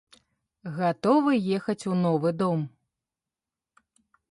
[0.77, 2.59] Гатовы ехаць у новы дом.